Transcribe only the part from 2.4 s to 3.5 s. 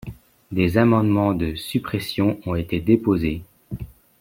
ont été déposés.